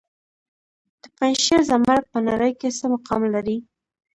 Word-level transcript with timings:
د 1.01 1.03
پنجشیر 1.17 1.61
زمرد 1.69 2.03
په 2.13 2.17
نړۍ 2.27 2.51
کې 2.59 2.69
څه 2.77 2.85
مقام 2.93 3.21
لري؟ 3.35 3.57